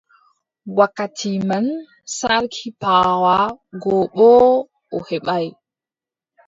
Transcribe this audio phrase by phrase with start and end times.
[0.77, 1.65] Wakkati man,
[2.17, 3.35] sarki paawa
[3.81, 4.49] go boo
[4.95, 5.45] o heɓaay.